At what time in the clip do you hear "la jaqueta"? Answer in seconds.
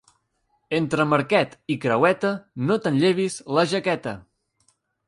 3.59-4.21